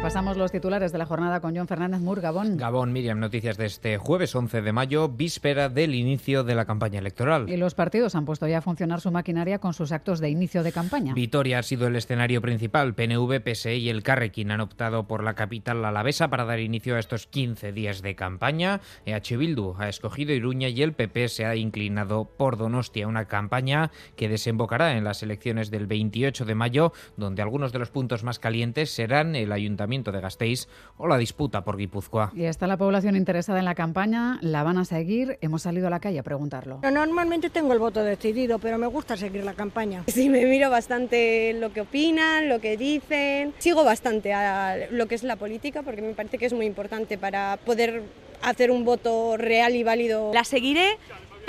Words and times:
Repasamos 0.00 0.38
los 0.38 0.50
titulares 0.50 0.92
de 0.92 0.98
la 0.98 1.04
jornada 1.04 1.40
con 1.40 1.54
John 1.54 1.68
Fernández 1.68 2.00
Mur, 2.00 2.22
Gabón. 2.22 2.56
Gabón, 2.56 2.90
Miriam, 2.90 3.20
noticias 3.20 3.58
de 3.58 3.66
este 3.66 3.98
jueves 3.98 4.34
11 4.34 4.62
de 4.62 4.72
mayo, 4.72 5.10
víspera 5.10 5.68
del 5.68 5.94
inicio 5.94 6.42
de 6.42 6.54
la 6.54 6.64
campaña 6.64 7.00
electoral. 7.00 7.50
Y 7.50 7.58
los 7.58 7.74
partidos 7.74 8.14
han 8.14 8.24
puesto 8.24 8.48
ya 8.48 8.58
a 8.58 8.60
funcionar 8.62 9.02
su 9.02 9.10
maquinaria 9.10 9.58
con 9.58 9.74
sus 9.74 9.92
actos 9.92 10.18
de 10.20 10.30
inicio 10.30 10.62
de 10.62 10.72
campaña. 10.72 11.12
Vitoria 11.12 11.58
ha 11.58 11.62
sido 11.62 11.86
el 11.86 11.96
escenario 11.96 12.40
principal. 12.40 12.94
PNV, 12.94 13.42
PSE 13.44 13.76
y 13.76 13.90
el 13.90 14.02
Carrequín 14.02 14.52
han 14.52 14.62
optado 14.62 15.06
por 15.06 15.22
la 15.22 15.34
capital 15.34 15.84
alavesa 15.84 16.30
para 16.30 16.46
dar 16.46 16.60
inicio 16.60 16.96
a 16.96 16.98
estos 16.98 17.26
15 17.26 17.70
días 17.72 18.00
de 18.00 18.14
campaña. 18.14 18.80
EH 19.04 19.36
Bildu 19.36 19.74
ha 19.78 19.90
escogido 19.90 20.32
Iruña 20.32 20.70
y 20.70 20.80
el 20.80 20.94
PP 20.94 21.28
se 21.28 21.44
ha 21.44 21.56
inclinado 21.56 22.24
por 22.24 22.56
Donostia, 22.56 23.06
una 23.06 23.26
campaña 23.26 23.90
que 24.16 24.30
desembocará 24.30 24.96
en 24.96 25.04
las 25.04 25.22
elecciones 25.22 25.70
del 25.70 25.86
28 25.86 26.46
de 26.46 26.54
mayo, 26.54 26.94
donde 27.18 27.42
algunos 27.42 27.70
de 27.70 27.80
los 27.80 27.90
puntos 27.90 28.24
más 28.24 28.38
calientes 28.38 28.90
serán 28.90 29.36
el 29.36 29.52
ayuntamiento 29.52 29.89
de 29.90 30.20
Gasteiz 30.20 30.68
o 30.96 31.08
la 31.08 31.18
disputa 31.18 31.64
por 31.64 31.76
Guipúzcoa. 31.76 32.30
Y 32.34 32.44
está 32.44 32.68
la 32.68 32.76
población 32.76 33.16
interesada 33.16 33.58
en 33.58 33.64
la 33.64 33.74
campaña, 33.74 34.38
la 34.40 34.62
van 34.62 34.78
a 34.78 34.84
seguir. 34.84 35.36
Hemos 35.40 35.62
salido 35.62 35.88
a 35.88 35.90
la 35.90 35.98
calle 35.98 36.20
a 36.20 36.22
preguntarlo. 36.22 36.80
Normalmente 36.82 37.50
tengo 37.50 37.72
el 37.72 37.80
voto 37.80 38.04
decidido, 38.04 38.60
pero 38.60 38.78
me 38.78 38.86
gusta 38.86 39.16
seguir 39.16 39.44
la 39.44 39.54
campaña. 39.54 40.04
Sí, 40.20 40.28
me 40.28 40.44
miro 40.44 40.68
bastante 40.68 41.54
lo 41.54 41.72
que 41.72 41.80
opinan, 41.80 42.48
lo 42.48 42.60
que 42.60 42.76
dicen. 42.76 43.54
Sigo 43.58 43.84
bastante 43.84 44.34
a 44.34 44.76
lo 44.90 45.06
que 45.06 45.14
es 45.14 45.22
la 45.22 45.36
política 45.36 45.82
porque 45.82 46.02
me 46.02 46.12
parece 46.12 46.36
que 46.36 46.44
es 46.44 46.52
muy 46.52 46.66
importante 46.66 47.16
para 47.16 47.58
poder 47.64 48.02
hacer 48.42 48.70
un 48.70 48.84
voto 48.84 49.38
real 49.38 49.74
y 49.74 49.82
válido. 49.82 50.30
La 50.34 50.44
seguiré 50.44 50.98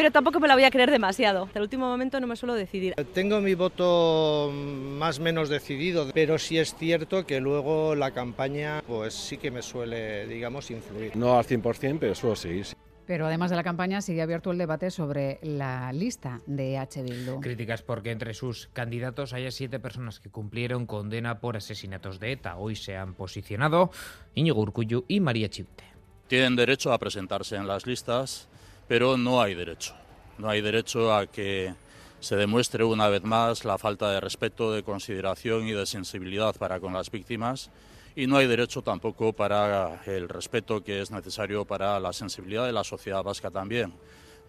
pero 0.01 0.11
tampoco 0.11 0.39
me 0.39 0.47
la 0.47 0.55
voy 0.55 0.63
a 0.63 0.71
creer 0.71 0.89
demasiado. 0.89 1.43
Hasta 1.43 1.59
el 1.59 1.63
último 1.63 1.87
momento 1.87 2.19
no 2.19 2.25
me 2.25 2.35
suelo 2.35 2.55
decidir. 2.55 2.95
Tengo 3.13 3.39
mi 3.39 3.53
voto 3.53 4.51
más 4.51 5.19
o 5.19 5.21
menos 5.21 5.47
decidido, 5.47 6.09
pero 6.11 6.39
sí 6.39 6.57
es 6.57 6.73
cierto 6.73 7.27
que 7.27 7.39
luego 7.39 7.93
la 7.93 8.09
campaña 8.09 8.81
pues 8.87 9.13
sí 9.13 9.37
que 9.37 9.51
me 9.51 9.61
suele, 9.61 10.25
digamos, 10.25 10.71
influir. 10.71 11.15
No 11.15 11.37
al 11.37 11.45
100%, 11.45 11.99
pero 11.99 12.15
suelo 12.15 12.35
seguir. 12.35 12.65
Pero 13.05 13.27
además 13.27 13.51
de 13.51 13.57
la 13.57 13.63
campaña 13.63 14.01
sigue 14.01 14.23
abierto 14.23 14.49
el 14.49 14.57
debate 14.57 14.89
sobre 14.89 15.37
la 15.43 15.93
lista 15.93 16.41
de 16.47 16.79
H. 16.79 17.03
Bildu. 17.03 17.39
Críticas 17.39 17.83
porque 17.83 18.09
entre 18.09 18.33
sus 18.33 18.69
candidatos 18.73 19.33
hay 19.33 19.51
siete 19.51 19.79
personas 19.79 20.19
que 20.19 20.31
cumplieron 20.31 20.87
condena 20.87 21.39
por 21.39 21.57
asesinatos 21.57 22.19
de 22.19 22.31
ETA. 22.31 22.57
Hoy 22.57 22.75
se 22.75 22.97
han 22.97 23.13
posicionado 23.13 23.91
Íñigo 24.33 24.61
Urcuyu 24.61 25.05
y 25.07 25.19
María 25.19 25.47
Chivte. 25.47 25.83
Tienen 26.25 26.55
derecho 26.55 26.91
a 26.91 26.97
presentarse 26.97 27.55
en 27.55 27.67
las 27.67 27.85
listas 27.85 28.47
pero 28.91 29.15
no 29.15 29.41
hay 29.41 29.55
derecho. 29.55 29.93
No 30.37 30.49
hay 30.49 30.59
derecho 30.59 31.15
a 31.15 31.25
que 31.25 31.73
se 32.19 32.35
demuestre 32.35 32.83
una 32.83 33.07
vez 33.07 33.23
más 33.23 33.63
la 33.63 33.77
falta 33.77 34.11
de 34.11 34.19
respeto, 34.19 34.73
de 34.73 34.83
consideración 34.83 35.65
y 35.65 35.71
de 35.71 35.85
sensibilidad 35.85 36.53
para 36.57 36.81
con 36.81 36.91
las 36.91 37.09
víctimas 37.09 37.69
y 38.17 38.27
no 38.27 38.35
hay 38.35 38.47
derecho 38.47 38.81
tampoco 38.81 39.31
para 39.31 40.01
el 40.07 40.27
respeto 40.27 40.83
que 40.83 40.99
es 40.99 41.09
necesario 41.09 41.63
para 41.63 42.01
la 42.01 42.11
sensibilidad 42.11 42.65
de 42.65 42.73
la 42.73 42.83
sociedad 42.83 43.23
vasca 43.23 43.49
también. 43.49 43.93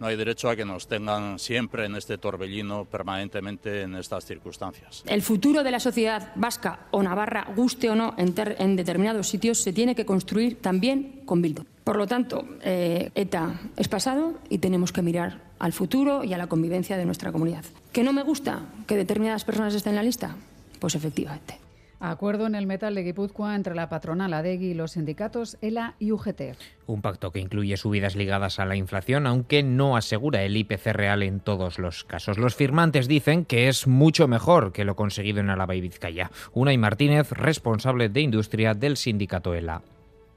No 0.01 0.09
hay 0.09 0.17
derecho 0.17 0.51
a 0.51 0.57
que 0.57 0.65
nos 0.65 0.89
tengan 0.89 1.39
siempre 1.39 1.85
en 1.85 1.95
este 1.95 2.19
torbellino 2.19 2.85
permanentemente 2.85 3.83
en 3.83 3.95
estas 3.95 4.25
circunstancias. 4.25 5.05
El 5.07 5.23
futuro 5.23 5.63
de 5.63 5.71
la 5.71 5.79
sociedad 5.79 6.33
vasca 6.35 6.89
o 6.91 7.01
navarra, 7.01 7.47
guste 7.55 7.91
o 7.91 7.95
no, 7.95 8.17
en, 8.19 8.35
en 8.37 8.75
determinados 8.75 9.29
sitios, 9.29 9.59
se 9.59 9.73
tiene 9.73 9.95
que 9.95 10.05
construir 10.05 10.61
también 10.61 11.23
con 11.27 11.41
Bildu. 11.41 11.65
Por 11.85 11.97
lo 11.97 12.07
tanto, 12.07 12.45
eh, 12.63 13.11
ETA 13.15 13.61
es 13.77 13.89
pasado 13.89 14.35
y 14.49 14.59
tenemos 14.59 14.93
que 14.93 15.03
mirar 15.03 15.41
al 15.59 15.73
futuro 15.73 16.23
y 16.23 16.33
a 16.33 16.39
la 16.39 16.47
convivencia 16.47 16.97
de 16.97 17.05
nuestra 17.05 17.33
comunidad. 17.33 17.65
¿Que 17.93 18.05
no 18.05 18.13
me 18.13 18.23
gusta 18.23 18.61
que 18.87 18.97
determinadas 18.97 19.45
personas 19.45 19.75
estén 19.75 19.93
en 19.93 19.97
la 19.97 20.03
lista? 20.03 20.37
Pues 20.79 20.95
efectivamente. 20.95 21.59
Acuerdo 22.05 22.49
en 22.49 22.57
el 22.57 22.67
metal 22.67 22.97
de 22.97 23.05
Guipúzcoa 23.05 23.55
entre 23.55 23.77
la 23.77 23.89
patronal 23.89 24.35
ADEGI 24.35 24.71
y 24.71 24.75
los 24.75 24.93
sindicatos 24.93 25.57
ELA 25.61 25.95
y 26.01 26.11
UGT. 26.11 26.57
Un 26.87 27.01
pacto 27.01 27.31
que 27.31 27.39
incluye 27.39 27.77
subidas 27.77 28.17
ligadas 28.17 28.59
a 28.59 28.67
la 28.67 28.75
inflación, 28.75 29.25
aunque 29.25 29.63
no 29.63 29.97
asegura 29.97 30.43
el 30.43 30.57
IPC 30.57 30.87
real 30.87 31.23
en 31.23 31.39
todos 31.39 31.79
los 31.79 32.03
casos. 32.03 32.39
Los 32.39 32.57
firmantes 32.57 33.07
dicen 33.07 33.45
que 33.45 33.69
es 33.69 33.87
mucho 33.87 34.27
mejor 34.27 34.73
que 34.73 34.85
lo 34.85 34.97
conseguido 34.97 35.39
en 35.39 35.51
Álava 35.51 35.77
y 35.77 35.81
Vizcaya. 35.81 36.33
Unai 36.53 36.77
Martínez, 36.77 37.31
responsable 37.31 38.09
de 38.09 38.21
industria 38.21 38.75
del 38.75 38.97
sindicato 38.97 39.55
ELA 39.55 39.83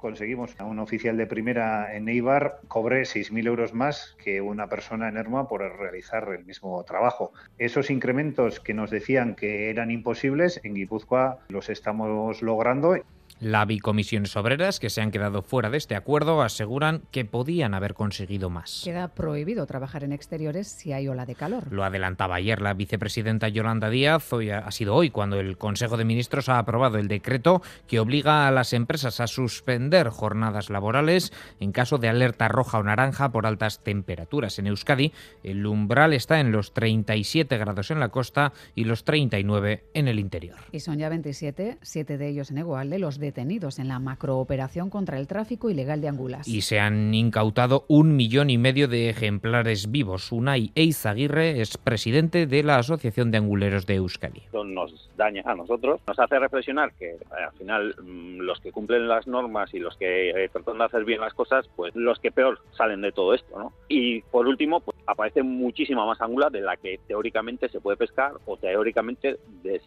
conseguimos 0.05 0.53
a 0.59 0.65
un 0.65 0.77
oficial 0.77 1.17
de 1.17 1.25
primera 1.25 1.95
en 1.95 2.07
Eibar 2.07 2.59
cobre 2.67 3.01
6.000 3.01 3.47
euros 3.47 3.73
más 3.73 4.15
que 4.23 4.39
una 4.39 4.67
persona 4.67 5.09
en 5.09 5.17
Erma 5.17 5.47
por 5.47 5.61
realizar 5.79 6.29
el 6.29 6.45
mismo 6.45 6.83
trabajo. 6.83 7.31
Esos 7.57 7.89
incrementos 7.89 8.59
que 8.59 8.75
nos 8.75 8.91
decían 8.91 9.33
que 9.33 9.71
eran 9.71 9.89
imposibles, 9.89 10.61
en 10.63 10.75
Guipúzcoa 10.75 11.39
los 11.49 11.69
estamos 11.69 12.43
logrando. 12.43 12.97
La 13.41 13.65
Bicomisiones 13.65 14.35
Obreras, 14.37 14.79
que 14.79 14.89
se 14.89 15.01
han 15.01 15.11
quedado 15.11 15.41
fuera 15.41 15.69
de 15.69 15.77
este 15.77 15.95
acuerdo, 15.97 16.41
aseguran 16.41 17.01
que 17.11 17.25
podían 17.25 17.73
haber 17.73 17.93
conseguido 17.93 18.49
más. 18.49 18.81
Queda 18.85 19.09
prohibido 19.09 19.65
trabajar 19.65 20.05
en 20.05 20.13
exteriores 20.13 20.67
si 20.69 20.93
hay 20.93 21.09
ola 21.09 21.25
de 21.25 21.35
calor. 21.35 21.69
Lo 21.69 21.83
adelantaba 21.83 22.35
ayer 22.35 22.61
la 22.61 22.73
vicepresidenta 22.73 23.49
Yolanda 23.49 23.89
Díaz. 23.89 24.31
Hoy 24.31 24.51
ha 24.51 24.71
sido 24.71 24.95
hoy 24.95 25.09
cuando 25.09 25.37
el 25.37 25.57
Consejo 25.57 25.97
de 25.97 26.05
Ministros 26.05 26.47
ha 26.47 26.59
aprobado 26.59 26.97
el 26.97 27.09
decreto 27.09 27.61
que 27.87 27.99
obliga 27.99 28.47
a 28.47 28.51
las 28.51 28.71
empresas 28.71 29.19
a 29.19 29.27
suspender 29.27 30.07
jornadas 30.09 30.69
laborales 30.69 31.33
en 31.59 31.73
caso 31.73 31.97
de 31.97 32.07
alerta 32.07 32.47
roja 32.47 32.79
o 32.79 32.83
naranja 32.83 33.33
por 33.33 33.45
altas 33.45 33.83
temperaturas. 33.83 34.59
En 34.59 34.67
Euskadi, 34.67 35.11
el 35.43 35.65
umbral 35.65 36.13
está 36.13 36.39
en 36.39 36.53
los 36.53 36.73
37 36.73 37.57
grados 37.57 37.91
en 37.91 37.99
la 37.99 38.09
costa 38.09 38.53
y 38.75 38.85
los 38.85 39.03
39 39.03 39.83
en 39.93 40.07
el 40.07 40.19
interior. 40.19 40.57
Y 40.71 40.79
son 40.79 40.99
ya 40.99 41.09
27, 41.09 41.79
siete 41.81 42.17
de 42.17 42.29
ellos 42.29 42.49
en 42.49 42.59
igual 42.59 42.89
de 42.89 42.99
los 42.99 43.19
detenidos 43.25 43.79
en 43.79 43.87
la 43.87 43.99
macrooperación 43.99 44.89
contra 44.89 45.17
el 45.19 45.27
tráfico 45.27 45.69
ilegal 45.69 45.99
de 45.99 46.07
angulas. 46.07 46.47
Y 46.47 46.61
se 46.61 46.79
han 46.79 47.13
incautado 47.13 47.85
un 47.87 48.15
millón 48.15 48.49
y 48.49 48.57
medio 48.57 48.87
de 48.87 49.09
ejemplares 49.09 49.91
vivos. 49.91 50.31
Unai 50.31 50.71
Eizaguirre 50.75 51.59
es 51.61 51.77
presidente 51.77 52.45
de 52.45 52.63
la 52.63 52.77
Asociación 52.77 53.31
de 53.31 53.39
Anguleros 53.39 53.85
de 53.87 53.95
Euskadi. 53.95 54.43
Nos 54.53 55.09
daña 55.17 55.41
a 55.45 55.55
nosotros, 55.55 56.01
nos 56.07 56.19
hace 56.19 56.37
reflexionar 56.37 56.93
que 56.93 57.11
eh, 57.11 57.19
al 57.31 57.57
final 57.57 57.95
mm, 58.01 58.41
los 58.41 58.59
que 58.59 58.71
cumplen 58.71 59.07
las 59.07 59.25
normas 59.25 59.73
y 59.73 59.79
los 59.79 59.95
que 59.97 60.29
eh, 60.29 60.49
tratan 60.49 60.77
de 60.77 60.83
hacer 60.85 61.05
bien 61.05 61.21
las 61.21 61.33
cosas, 61.33 61.67
pues 61.75 61.95
los 61.95 62.19
que 62.19 62.31
peor 62.31 62.59
salen 62.77 63.01
de 63.01 63.11
todo 63.11 63.33
esto, 63.33 63.57
¿no? 63.57 63.73
Y 63.87 64.21
por 64.21 64.47
último, 64.47 64.81
pues 64.81 64.97
aparece 65.07 65.41
muchísima 65.43 66.05
más 66.05 66.21
angula 66.21 66.49
de 66.49 66.61
la 66.61 66.77
que 66.77 66.99
teóricamente 67.07 67.69
se 67.69 67.79
puede 67.79 67.97
pescar 67.97 68.33
o 68.45 68.57
teóricamente 68.57 69.37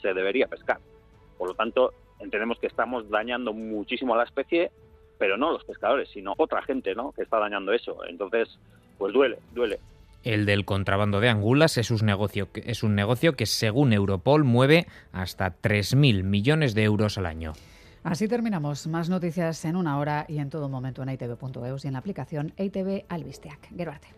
se 0.00 0.14
debería 0.14 0.46
pescar. 0.46 0.78
Por 1.36 1.48
lo 1.48 1.54
tanto, 1.54 1.92
entendemos 2.20 2.58
que 2.58 2.66
estamos 2.66 3.08
dañando 3.08 3.52
muchísimo 3.52 4.14
a 4.14 4.18
la 4.18 4.24
especie, 4.24 4.70
pero 5.18 5.36
no 5.36 5.52
los 5.52 5.64
pescadores, 5.64 6.08
sino 6.10 6.34
otra 6.36 6.62
gente, 6.62 6.94
¿no? 6.94 7.12
Que 7.12 7.22
está 7.22 7.38
dañando 7.38 7.72
eso. 7.72 8.04
Entonces, 8.06 8.48
pues 8.98 9.12
duele, 9.12 9.38
duele. 9.54 9.78
El 10.24 10.46
del 10.46 10.64
contrabando 10.64 11.20
de 11.20 11.28
angulas 11.28 11.78
es 11.78 11.90
un 11.90 12.04
negocio 12.04 12.50
que, 12.52 12.62
es 12.66 12.82
un 12.82 12.94
negocio 12.94 13.34
que 13.34 13.46
según 13.46 13.92
Europol 13.92 14.44
mueve 14.44 14.86
hasta 15.12 15.56
3.000 15.60 16.24
millones 16.24 16.74
de 16.74 16.84
euros 16.84 17.18
al 17.18 17.26
año. 17.26 17.52
Así 18.02 18.28
terminamos. 18.28 18.86
Más 18.86 19.08
noticias 19.08 19.64
en 19.64 19.76
una 19.76 19.98
hora 19.98 20.24
y 20.28 20.38
en 20.38 20.50
todo 20.50 20.68
momento 20.68 21.02
en 21.02 21.10
itv.eus 21.10 21.84
y 21.84 21.88
en 21.88 21.92
la 21.92 21.98
aplicación 21.98 22.52
ITV 22.56 23.04
Albisteac. 23.08 23.68
Geruarte. 23.76 24.08